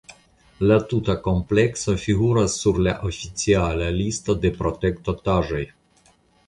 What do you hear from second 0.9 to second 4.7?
tuta komplekso figuras sur la oficiala listo de